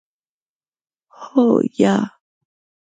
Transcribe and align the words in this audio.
هو 1.19 1.43
👍 1.73 1.75
یا 1.83 1.95
👎 2.09 2.09